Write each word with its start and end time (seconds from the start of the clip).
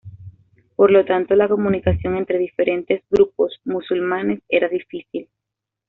Por 0.75 0.89
lo 0.89 1.05
tanto, 1.05 1.35
la 1.35 1.47
comunicación 1.47 2.17
entre 2.17 2.39
diferentes 2.39 3.03
grupos 3.11 3.61
musulmanes 3.65 4.41
era 4.49 4.67
difícil. 4.67 5.29